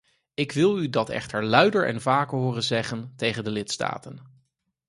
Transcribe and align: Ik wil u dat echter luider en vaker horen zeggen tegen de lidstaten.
Ik 0.33 0.51
wil 0.51 0.77
u 0.79 0.89
dat 0.89 1.09
echter 1.09 1.45
luider 1.45 1.87
en 1.87 2.01
vaker 2.01 2.37
horen 2.37 2.63
zeggen 2.63 3.13
tegen 3.15 3.43
de 3.43 3.51
lidstaten. 3.51 4.43